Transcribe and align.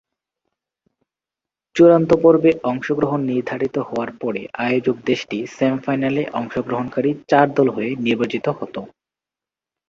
চূড়ান্ত 1.75 2.11
পর্বে 2.23 2.51
অংশগ্রহণ 2.63 3.19
নির্ধারিত 3.31 3.75
হওয়ার 3.79 4.11
পরে 4.21 4.41
আয়োজক 4.59 4.97
দেশটি 5.05 5.37
সেম-ফাইনালে 5.57 6.23
অংশগ্রহণকারী 6.39 7.11
চার 7.29 7.47
দল 7.57 7.67
হয়ে 7.69 7.91
নির্বাচিত 8.05 8.45
হতো। 8.59 8.79